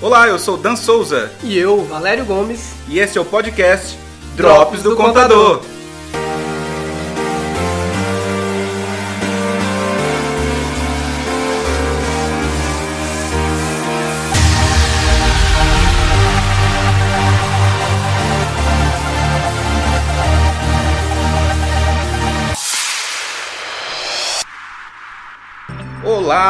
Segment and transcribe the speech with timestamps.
[0.00, 1.30] Olá, eu sou Dan Souza.
[1.42, 2.74] E eu, Valério Gomes.
[2.88, 3.96] E esse é o podcast
[4.36, 5.58] Drops, do, do, Contador.
[5.58, 5.73] Contador.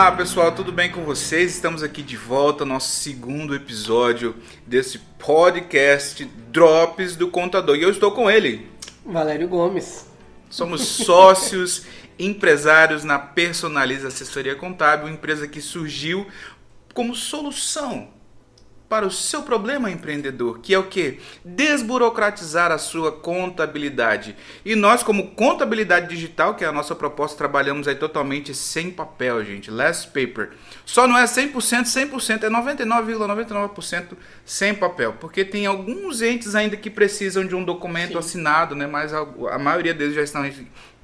[0.05, 1.55] Olá pessoal, tudo bem com vocês?
[1.55, 4.37] Estamos aqui de volta, nosso segundo episódio
[4.67, 7.75] desse podcast Drops do Contador.
[7.77, 8.69] E eu estou com ele,
[9.03, 10.07] Valério Gomes.
[10.51, 11.87] Somos sócios,
[12.19, 16.27] empresários na Personaliza Assessoria Contábil, empresa que surgiu
[16.93, 18.11] como solução
[18.95, 21.19] para o seu problema empreendedor, que é o que?
[21.45, 24.37] Desburocratizar a sua contabilidade.
[24.65, 29.45] E nós, como contabilidade digital, que é a nossa proposta, trabalhamos aí totalmente sem papel,
[29.45, 29.69] gente.
[29.69, 30.51] Less paper.
[30.87, 35.15] Só não é 100%, 100%, é 99,99% ,99 sem papel.
[35.15, 38.19] Porque tem alguns entes ainda que precisam de um documento Sim.
[38.19, 38.87] assinado, né?
[38.87, 40.45] Mas a, a maioria deles já estão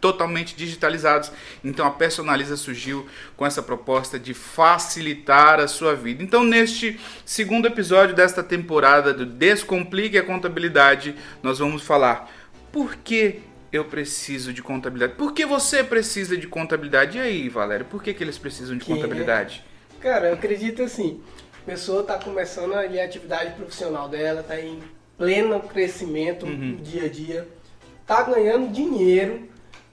[0.00, 1.30] totalmente digitalizados.
[1.62, 3.06] Então a Personaliza surgiu
[3.36, 6.22] com essa proposta de facilitar a sua vida.
[6.22, 12.30] Então neste segundo episódio desta temporada do Descomplique a Contabilidade, nós vamos falar
[12.72, 13.40] por que
[13.72, 15.14] eu preciso de contabilidade.
[15.14, 17.18] Por que você precisa de contabilidade?
[17.18, 19.64] E aí, Valério, por que, que eles precisam de que contabilidade?
[20.00, 21.22] Cara, eu acredito assim,
[21.62, 24.80] a pessoa está começando ali a atividade profissional dela, está em
[25.16, 26.76] pleno crescimento uhum.
[26.76, 27.48] dia a dia,
[28.00, 29.48] está ganhando dinheiro,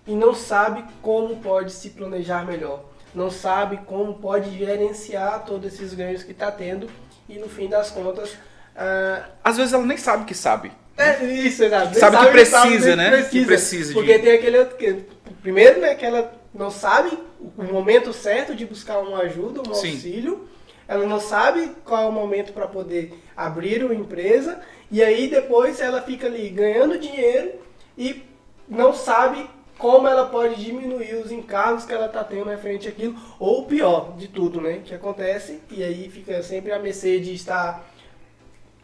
[0.07, 5.93] e não sabe como pode se planejar melhor, não sabe como pode gerenciar todos esses
[5.93, 6.89] ganhos que está tendo
[7.27, 8.31] e no fim das contas.
[8.31, 9.23] Uh...
[9.43, 10.71] Às vezes ela nem sabe que sabe.
[10.97, 11.99] É, isso, exato.
[11.99, 13.09] Sabe, sabe que precisa, sabe, né?
[13.09, 14.23] Precisa, que precisa porque de...
[14.23, 15.05] tem aquele que,
[15.41, 17.17] primeiro, né, que ela não sabe
[17.55, 19.91] o momento certo de buscar uma ajuda, um Sim.
[19.91, 20.47] auxílio.
[20.87, 25.81] Ela não sabe qual é o momento para poder abrir uma empresa e aí depois
[25.81, 27.51] ela fica ali ganhando dinheiro
[27.97, 28.23] e
[28.69, 33.65] não sabe como ela pode diminuir os encargos que ela está tendo referente àquilo, ou
[33.65, 37.85] pior de tudo, né, que acontece, e aí fica sempre a mercê de estar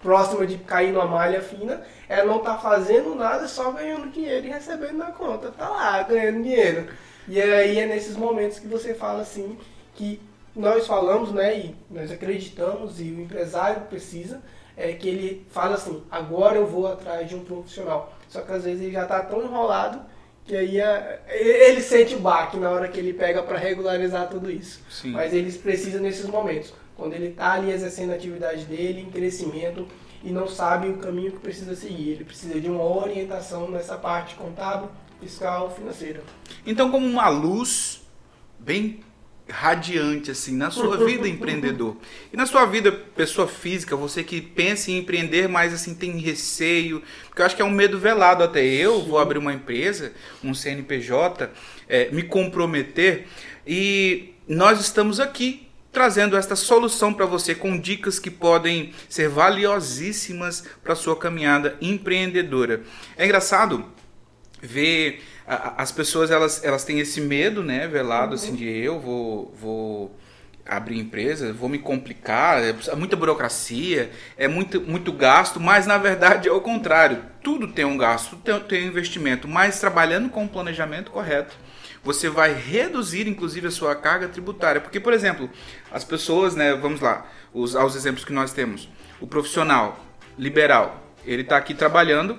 [0.02, 4.50] próxima de cair numa malha fina, ela não está fazendo nada, só ganhando dinheiro e
[4.50, 6.88] recebendo na conta, tá lá ganhando dinheiro.
[7.28, 9.58] E aí é nesses momentos que você fala assim,
[9.96, 10.22] que
[10.54, 14.42] nós falamos, né, e nós acreditamos, e o empresário precisa,
[14.76, 18.14] é que ele fala assim, agora eu vou atrás de um profissional.
[18.28, 20.02] Só que às vezes ele já está tão enrolado
[20.46, 24.52] que aí é, ele sente o baque na hora que ele pega para regularizar tudo
[24.52, 24.82] isso.
[24.90, 25.12] Sim.
[25.12, 29.88] Mas eles precisam nesses momentos, quando ele está ali exercendo a atividade dele, em crescimento,
[30.24, 32.12] e não sabe o caminho que precisa seguir.
[32.12, 34.90] Ele precisa de uma orientação nessa parte contábil,
[35.20, 36.22] fiscal, financeira.
[36.66, 38.02] Então, como uma luz
[38.60, 39.00] bem
[39.54, 41.96] radiante assim na sua vida empreendedor
[42.32, 47.04] e na sua vida pessoa física você que pensa em empreender mas assim tem receio
[47.28, 49.10] porque eu acho que é um medo velado até eu Sim.
[49.10, 50.12] vou abrir uma empresa
[50.44, 51.52] um CNPJ
[51.88, 53.28] é, me comprometer
[53.66, 60.64] e nós estamos aqui trazendo esta solução para você com dicas que podem ser valiosíssimas
[60.84, 62.82] para sua caminhada empreendedora
[63.16, 63.86] é engraçado
[64.60, 70.16] ver as pessoas elas, elas têm esse medo, né, velado, assim, de eu vou, vou
[70.66, 76.48] abrir empresa, vou me complicar, é muita burocracia, é muito, muito gasto, mas na verdade
[76.48, 77.24] é o contrário.
[77.42, 81.56] Tudo tem um gasto, tem, tem um investimento, mas trabalhando com o planejamento correto,
[82.02, 84.80] você vai reduzir inclusive a sua carga tributária.
[84.80, 85.50] Porque, por exemplo,
[85.92, 88.90] as pessoas, né, vamos lá, os, aos exemplos que nós temos.
[89.20, 90.00] O profissional
[90.38, 92.38] liberal, ele está aqui trabalhando,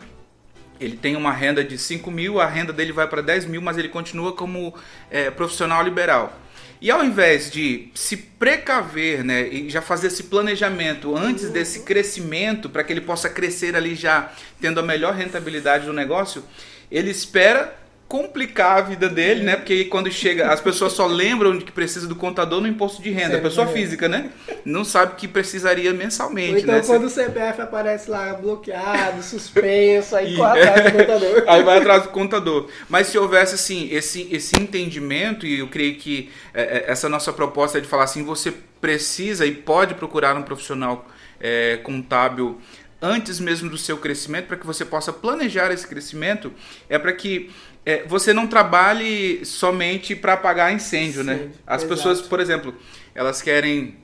[0.84, 3.78] ele tem uma renda de 5 mil, a renda dele vai para 10 mil, mas
[3.78, 4.75] ele continua como
[5.11, 6.41] é, profissional liberal.
[6.81, 12.69] E ao invés de se precaver né, e já fazer esse planejamento antes desse crescimento,
[12.69, 14.31] para que ele possa crescer ali já
[14.61, 16.44] tendo a melhor rentabilidade do negócio,
[16.91, 17.75] ele espera
[18.15, 19.57] complicar a vida dele, né?
[19.57, 23.11] Porque quando chega, as pessoas só lembram de que precisa do contador no imposto de
[23.11, 23.73] renda, a pessoa é.
[23.73, 24.31] física, né?
[24.65, 26.83] Não sabe que precisaria mensalmente, Ou então né?
[26.87, 31.43] quando o CPF aparece lá bloqueado, suspenso, aí corre atrás do contador.
[31.49, 32.69] aí vai atrás do contador.
[32.88, 37.33] Mas se houvesse assim esse esse entendimento e eu creio que é, é, essa nossa
[37.33, 41.05] proposta é de falar assim, você precisa e pode procurar um profissional
[41.41, 42.61] é, contábil
[43.03, 46.50] antes mesmo do seu crescimento, para que você possa planejar esse crescimento,
[46.88, 47.50] é para que
[47.87, 51.35] é, você não trabalhe somente para apagar incêndio, né?
[51.35, 51.51] Sim, né?
[51.67, 51.95] As exato.
[51.95, 52.75] pessoas, por exemplo,
[53.15, 53.97] elas querem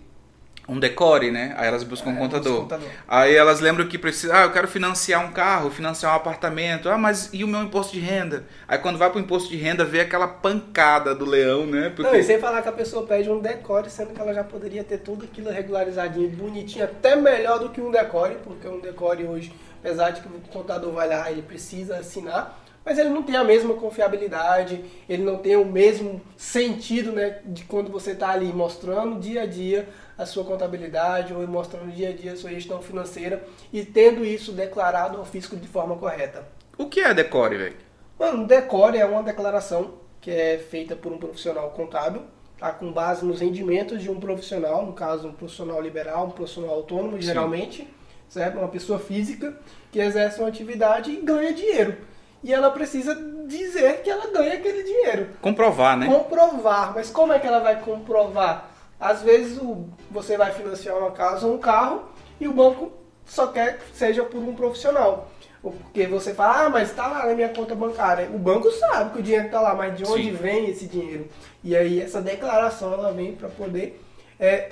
[0.71, 1.53] um decore, né?
[1.57, 2.61] Aí elas buscam é, um contador.
[2.61, 2.89] contador.
[3.09, 6.89] Aí elas lembram que precisa, ah, eu quero financiar um carro, financiar um apartamento.
[6.89, 8.45] Ah, mas e o meu imposto de renda?
[8.69, 11.89] Aí quando vai pro imposto de renda, vê aquela pancada do leão, né?
[11.89, 12.03] Porque...
[12.09, 14.85] Não, e sem falar que a pessoa pede um decore, sendo que ela já poderia
[14.85, 19.53] ter tudo aquilo regularizadinho, bonitinho, até melhor do que um decore, porque um decore hoje,
[19.81, 23.45] apesar de que o contador vai lá, ele precisa assinar, mas ele não tem a
[23.45, 29.21] mesma confiabilidade, ele não tem o mesmo sentido né, de quando você está ali mostrando
[29.21, 33.43] dia a dia a sua contabilidade ou mostrando dia a dia a sua gestão financeira
[33.73, 36.47] e tendo isso declarado ao fisco de forma correta.
[36.77, 37.77] O que é decore, velho?
[38.19, 42.23] Mano, decore é uma declaração que é feita por um profissional contábil,
[42.59, 42.71] tá?
[42.71, 47.17] com base nos rendimentos de um profissional, no caso um profissional liberal, um profissional autônomo,
[47.17, 47.23] Sim.
[47.23, 47.89] geralmente,
[48.29, 48.59] certo?
[48.59, 49.57] uma pessoa física
[49.91, 51.97] que exerce uma atividade e ganha dinheiro.
[52.43, 53.15] E ela precisa
[53.47, 55.29] dizer que ela ganha aquele dinheiro.
[55.43, 56.07] Comprovar, né?
[56.07, 56.93] Comprovar.
[56.95, 58.71] Mas como é que ela vai comprovar?
[58.99, 62.05] Às vezes o, você vai financiar uma casa ou um carro
[62.41, 62.93] e o banco
[63.27, 65.31] só quer que seja por um profissional.
[65.63, 68.31] Porque você fala, ah, mas está lá na minha conta bancária.
[68.33, 70.33] O banco sabe que o dinheiro está lá, mas de onde Sim.
[70.33, 71.29] vem esse dinheiro?
[71.63, 74.01] E aí essa declaração ela vem para poder
[74.39, 74.71] é,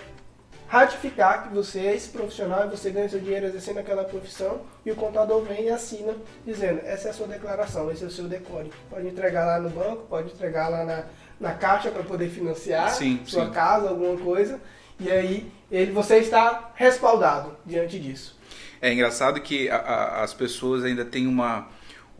[0.69, 4.93] ratificar que você é esse profissional e você ganha seu dinheiro exercendo aquela profissão e
[4.93, 8.29] o contador vem e assina dizendo, essa é a sua declaração, esse é o seu
[8.29, 8.71] decore.
[8.91, 11.05] Pode entregar lá no banco, pode entregar lá na,
[11.41, 13.53] na caixa para poder financiar sim, sua sim.
[13.53, 14.61] casa, alguma coisa,
[15.01, 18.39] e aí ele, você está respaldado diante disso.
[18.81, 21.67] É engraçado que a, a, as pessoas ainda têm uma,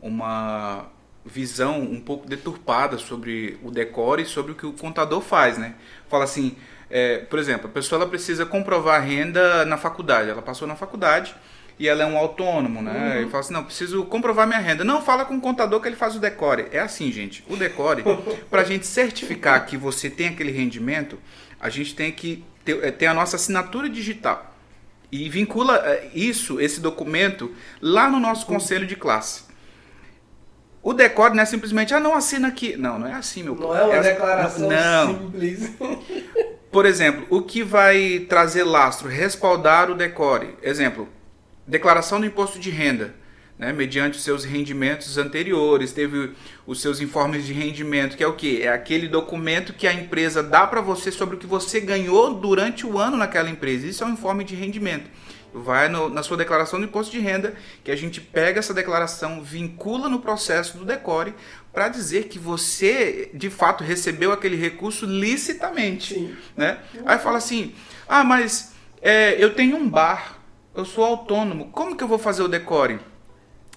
[0.01, 0.87] uma
[1.23, 5.75] visão um pouco deturpada sobre o decore e sobre o que o contador faz, né?
[6.09, 6.57] Fala assim,
[6.89, 10.75] é, por exemplo, a pessoa ela precisa comprovar a renda na faculdade, ela passou na
[10.75, 11.35] faculdade,
[11.79, 13.19] e ela é um autônomo, né?
[13.19, 13.27] Uhum.
[13.27, 14.83] E fala assim, não, preciso comprovar minha renda.
[14.83, 16.67] Não, fala com o contador que ele faz o decore.
[16.73, 17.43] É assim, gente.
[17.47, 18.03] O decore,
[18.51, 21.17] para a gente certificar que você tem aquele rendimento,
[21.57, 24.53] a gente tem que ter, é, ter a nossa assinatura digital.
[25.09, 29.43] E vincula é, isso, esse documento, lá no nosso conselho de classe.
[30.83, 32.75] O decore não é simplesmente, ah, não assina aqui.
[32.75, 35.17] Não, não é assim, meu Não é uma é, declaração não.
[35.17, 35.71] simples.
[36.71, 40.55] Por exemplo, o que vai trazer lastro, respaldar o decore.
[40.61, 41.09] Exemplo,
[41.65, 43.15] declaração do imposto de renda,
[43.59, 46.31] né, mediante os seus rendimentos anteriores, teve
[46.65, 48.61] os seus informes de rendimento, que é o que?
[48.61, 52.87] É aquele documento que a empresa dá para você sobre o que você ganhou durante
[52.87, 53.85] o ano naquela empresa.
[53.85, 55.09] Isso é um informe de rendimento.
[55.53, 57.53] Vai no, na sua declaração do imposto de renda,
[57.83, 61.33] que a gente pega essa declaração, vincula no processo do decore,
[61.73, 66.13] para dizer que você de fato recebeu aquele recurso licitamente.
[66.13, 66.35] Sim.
[66.55, 66.77] Né?
[67.05, 67.73] Aí fala assim:
[68.07, 70.39] ah, mas é, eu tenho um bar
[70.75, 71.69] eu sou autônomo.
[71.71, 72.99] Como que eu vou fazer o decore?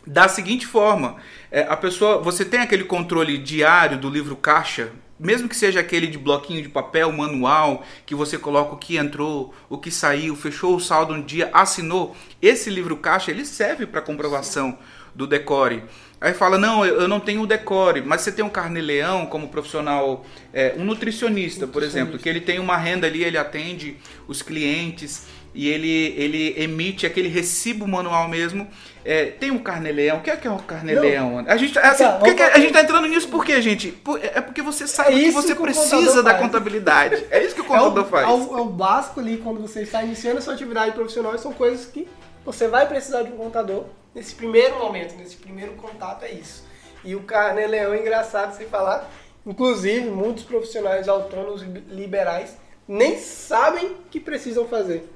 [0.06, 1.16] Da seguinte forma,
[1.50, 6.08] é, a pessoa, você tem aquele controle diário do livro caixa, mesmo que seja aquele
[6.08, 10.74] de bloquinho de papel, manual, que você coloca o que entrou, o que saiu, fechou
[10.74, 12.16] o saldo um dia, assinou.
[12.40, 14.76] Esse livro caixa ele serve para comprovação
[15.14, 15.84] do decore.
[16.20, 20.24] Aí fala, não, eu não tenho o decore, mas você tem um carne-leão como profissional,
[20.52, 23.96] é, um nutricionista, por exemplo, que ele tem uma renda ali, ele atende
[24.26, 28.66] os clientes e ele, ele emite aquele recibo manual mesmo.
[29.04, 30.18] É, tem um carneleão.
[30.18, 31.44] O que é que é um carneleão?
[31.46, 33.94] A gente, assim, tá, que que a gente tá entrando nisso por quê, gente?
[34.22, 37.26] É porque você sabe é que você que precisa da contabilidade.
[37.30, 38.28] É isso que o contador é o, faz.
[38.28, 41.36] É o, é o, básico ali quando você está iniciando a sua atividade profissional.
[41.36, 42.08] São coisas que
[42.44, 43.84] você vai precisar de um contador
[44.14, 46.24] nesse primeiro momento, nesse primeiro contato.
[46.24, 46.64] É isso.
[47.04, 49.10] E o carneleão é engraçado sem falar.
[49.44, 52.56] Inclusive, muitos profissionais autônomos liberais
[52.86, 55.08] nem sabem que precisam fazer.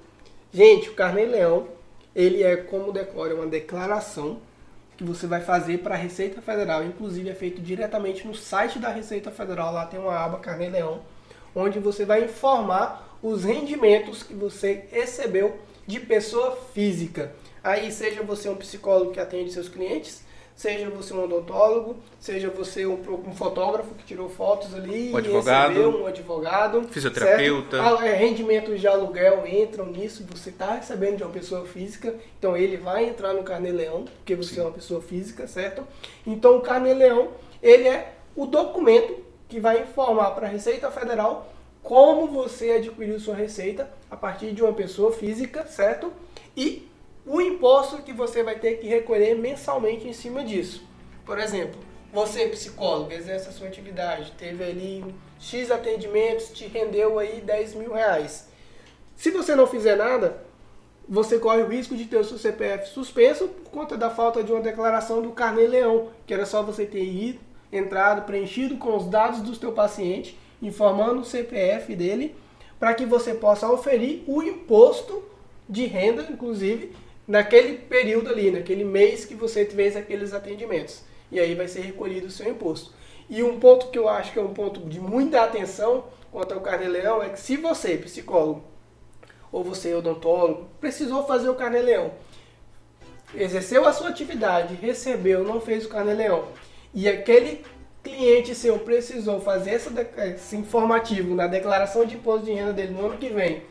[0.52, 1.68] Gente, o Carnê-Leão,
[2.14, 4.38] ele é como decora, uma declaração
[4.96, 6.84] que você vai fazer para a Receita Federal.
[6.84, 9.72] Inclusive é feito diretamente no site da Receita Federal.
[9.72, 11.02] Lá tem uma aba Carnê-Leão,
[11.54, 17.32] onde você vai informar os rendimentos que você recebeu de pessoa física.
[17.62, 20.24] Aí seja você um psicólogo que atende seus clientes,
[20.56, 25.68] seja você um odontólogo, seja você um, um fotógrafo que tirou fotos ali, um advogado,
[25.68, 31.22] recebeu, um advogado, fisioterapeuta, ah, é, rendimentos de aluguel entram nisso, você está recebendo de
[31.22, 34.60] uma pessoa física, então ele vai entrar no Carnê-Leão, porque você Sim.
[34.60, 35.86] é uma pessoa física, certo?
[36.26, 37.28] Então o Carnê-Leão,
[37.62, 43.36] ele é o documento que vai informar para a Receita Federal como você adquiriu sua
[43.36, 46.12] receita a partir de uma pessoa física, certo?
[46.56, 46.88] E
[47.26, 50.86] o imposto que você vai ter que recolher mensalmente em cima disso.
[51.24, 51.80] Por exemplo,
[52.12, 55.04] você, psicólogo, exerce a sua atividade, teve ali
[55.40, 58.48] X atendimentos, te rendeu aí 10 mil reais.
[59.16, 60.44] Se você não fizer nada,
[61.08, 64.52] você corre o risco de ter o seu CPF suspenso por conta da falta de
[64.52, 67.40] uma declaração do Carnê Leão, que era só você ter ido,
[67.72, 72.36] entrado, preenchido com os dados do seu paciente, informando o CPF dele,
[72.78, 75.24] para que você possa oferir o imposto
[75.68, 76.94] de renda, inclusive,
[77.26, 81.02] naquele período ali, naquele mês que você fez aqueles atendimentos.
[81.30, 82.92] E aí vai ser recolhido o seu imposto.
[83.28, 86.60] E um ponto que eu acho que é um ponto de muita atenção quanto ao
[86.60, 88.62] carnê-leão é que se você, psicólogo,
[89.50, 92.12] ou você, odontólogo, precisou fazer o carnê-leão,
[93.34, 96.46] exerceu a sua atividade, recebeu, não fez o carnê-leão,
[96.94, 97.64] e aquele
[98.02, 99.90] cliente seu precisou fazer essa,
[100.34, 103.62] esse informativo na declaração de imposto de renda dele no ano que vem,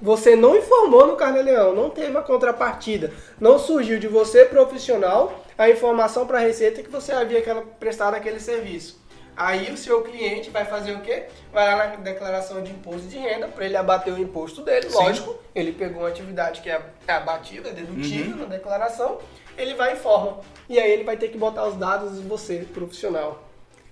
[0.00, 5.68] você não informou no carnê-leão, não teve a contrapartida, não surgiu de você profissional a
[5.68, 7.42] informação para a Receita que você havia
[7.78, 8.98] prestado aquele serviço.
[9.36, 11.24] Aí o seu cliente vai fazer o quê?
[11.52, 14.96] Vai lá na declaração de imposto de renda para ele abater o imposto dele, Sim.
[14.96, 15.38] lógico.
[15.54, 18.42] Ele pegou uma atividade que é, é abatida, é dedutível uhum.
[18.42, 19.18] na declaração,
[19.56, 20.40] ele vai e informa.
[20.68, 23.42] E aí ele vai ter que botar os dados de você, profissional.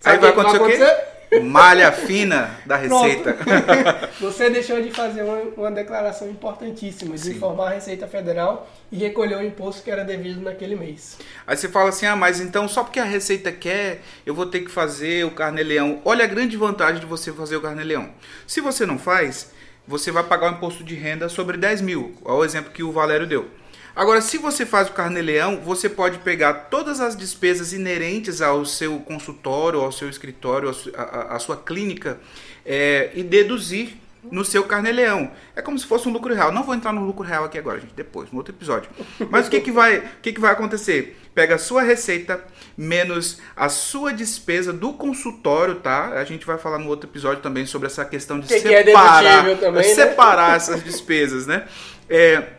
[0.00, 1.18] Sabe aí vai acontecer, vai acontecer o quê?
[1.40, 3.36] Malha fina da receita.
[4.20, 7.30] Você deixou de fazer uma, uma declaração importantíssima, de Sim.
[7.32, 11.18] informar a Receita Federal e recolher o imposto que era devido naquele mês.
[11.46, 14.60] Aí você fala assim: ah, mas então só porque a Receita quer, eu vou ter
[14.60, 16.00] que fazer o carnê-leão.
[16.04, 18.10] Olha a grande vantagem de você fazer o carnê-leão.
[18.46, 19.52] Se você não faz,
[19.86, 22.14] você vai pagar o imposto de renda sobre 10 mil.
[22.24, 23.48] Olha o exemplo que o Valério deu.
[23.98, 29.00] Agora, se você faz o carnê-leão, você pode pegar todas as despesas inerentes ao seu
[29.00, 32.20] consultório, ao seu escritório, à sua clínica
[32.64, 33.96] é, e deduzir
[34.30, 35.32] no seu carnê-leão.
[35.56, 36.52] É como se fosse um lucro real.
[36.52, 38.88] Não vou entrar no lucro real aqui agora, gente, depois, no outro episódio.
[39.30, 41.18] Mas o que, que, vai, o que, que vai acontecer?
[41.34, 42.40] Pega a sua receita
[42.76, 46.10] menos a sua despesa do consultório, tá?
[46.10, 49.50] A gente vai falar no outro episódio também sobre essa questão de que separar, que
[49.50, 49.94] é também, né?
[49.94, 51.66] separar essas despesas, né?
[52.08, 52.57] É,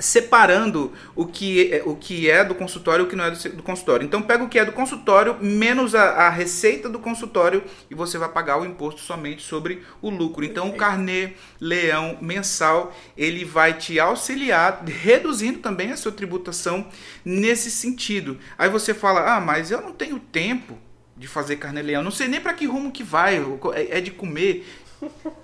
[0.00, 3.56] separando o que, é, o que é do consultório e o que não é do,
[3.56, 4.04] do consultório.
[4.04, 8.16] Então pega o que é do consultório menos a, a, receita do consultório e você
[8.18, 10.44] vai pagar o imposto somente sobre o lucro.
[10.44, 16.86] Então o carnê leão mensal ele vai te auxiliar reduzindo também a sua tributação
[17.24, 18.38] nesse sentido.
[18.56, 20.78] Aí você fala: "Ah, mas eu não tenho tempo
[21.16, 23.36] de fazer carnê leão, não sei nem para que rumo que vai,
[23.74, 24.66] é, é de comer".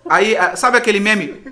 [0.08, 1.42] Aí, sabe aquele meme?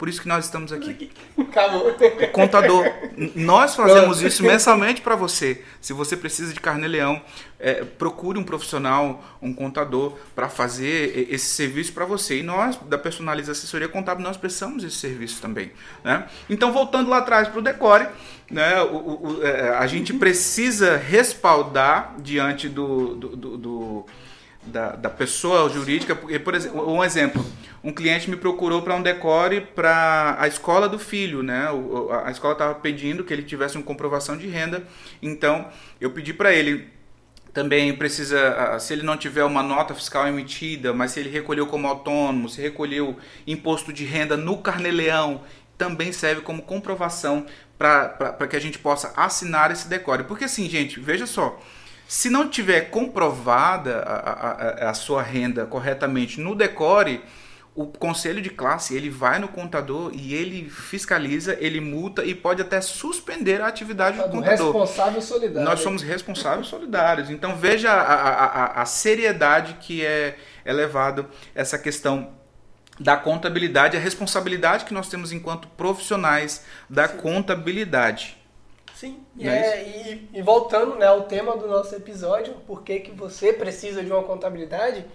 [0.00, 1.10] Por isso que nós estamos aqui.
[1.38, 1.94] Acabou.
[2.32, 2.90] Contador.
[3.34, 5.62] Nós fazemos isso mensalmente para você.
[5.78, 7.20] Se você precisa de carne-leão,
[7.58, 12.38] é, procure um profissional, um contador, para fazer esse serviço para você.
[12.38, 15.70] E nós, da Personaliza Assessoria Contábil, nós precisamos desse serviço também.
[16.02, 16.26] Né?
[16.48, 18.06] Então, voltando lá atrás para o Decore,
[18.50, 24.06] né, o, o, é, a gente precisa respaldar diante do, do, do, do
[24.62, 26.14] da, da pessoa jurídica.
[26.14, 27.44] Por exemplo, um exemplo,
[27.82, 31.68] um cliente me procurou para um decore para a escola do filho, né?
[32.24, 34.84] A escola estava pedindo que ele tivesse uma comprovação de renda,
[35.22, 35.68] então
[36.00, 36.88] eu pedi para ele
[37.52, 41.86] também precisa, se ele não tiver uma nota fiscal emitida, mas se ele recolheu como
[41.86, 45.42] autônomo, se recolheu imposto de renda no carneleão,
[45.76, 47.46] também serve como comprovação
[47.76, 50.24] para que a gente possa assinar esse decore.
[50.24, 51.58] Porque assim, gente, veja só,
[52.06, 57.22] se não tiver comprovada a, a, a sua renda corretamente no decore,
[57.74, 62.60] o conselho de classe ele vai no contador e ele fiscaliza, ele multa e pode
[62.60, 64.66] até suspender a atividade do, do contador.
[64.66, 65.68] Responsável solidário.
[65.68, 67.30] Nós somos responsáveis solidários.
[67.30, 72.32] Então veja a, a, a, a seriedade que é, é levado essa questão
[72.98, 77.16] da contabilidade, a responsabilidade que nós temos enquanto profissionais da Sim.
[77.16, 78.36] contabilidade.
[78.94, 83.00] Sim, e, é, é e, e, voltando né, ao tema do nosso episódio, por que,
[83.00, 85.06] que você precisa de uma contabilidade,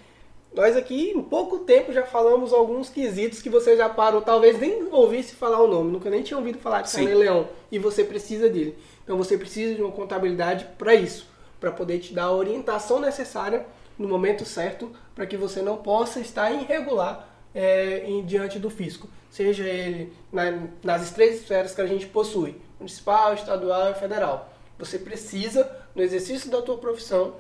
[0.56, 4.88] nós aqui em pouco tempo já falamos alguns quesitos que você já parou, talvez nem
[4.90, 8.50] ouvisse falar o nome, nunca nem tinha ouvido falar de Carne Leão, e você precisa
[8.50, 8.78] dele.
[9.04, 11.28] Então você precisa de uma contabilidade para isso,
[11.60, 13.66] para poder te dar a orientação necessária
[14.00, 19.10] no momento certo, para que você não possa estar irregular é, em, diante do fisco,
[19.30, 24.54] seja ele na, nas três esferas que a gente possui municipal, estadual e federal.
[24.78, 27.36] Você precisa, no exercício da tua profissão,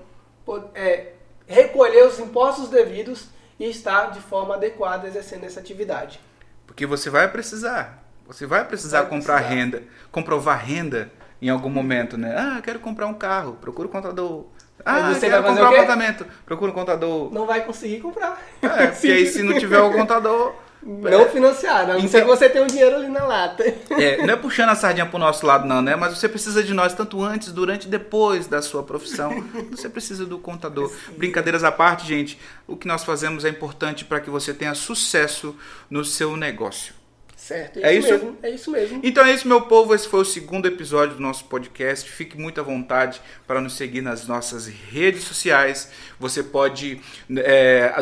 [0.73, 1.13] é,
[1.47, 3.27] recolher os impostos devidos
[3.59, 6.19] e estar de forma adequada exercendo essa atividade.
[6.65, 8.03] Porque você vai precisar.
[8.27, 9.55] Você vai precisar vai comprar precisar.
[9.55, 11.11] renda, comprovar renda
[11.41, 12.35] em algum momento, né?
[12.37, 14.45] Ah, quero comprar um carro, procura um contador.
[14.83, 17.31] Ah, você quero comprar um apartamento, procura um contador.
[17.31, 18.41] Não vai conseguir comprar.
[18.61, 21.29] É, porque aí se não tiver o contador, não é.
[21.29, 23.63] financiar, não então, que você tem um dinheiro ali na lata.
[23.89, 25.95] É, não é puxando a sardinha pro nosso lado, não, né?
[25.95, 29.43] Mas você precisa de nós tanto antes, durante e depois da sua profissão.
[29.71, 30.89] Você precisa do contador.
[30.89, 31.13] Sim.
[31.17, 35.55] Brincadeiras à parte, gente, o que nós fazemos é importante para que você tenha sucesso
[35.89, 36.93] no seu negócio.
[37.35, 38.37] Certo, é, é isso, mesmo.
[38.41, 39.01] É isso mesmo.
[39.03, 39.93] Então é isso, meu povo.
[39.93, 42.09] Esse foi o segundo episódio do nosso podcast.
[42.09, 45.91] Fique muito à vontade para nos seguir nas nossas redes sociais.
[46.19, 47.01] Você pode.
[47.37, 47.93] É,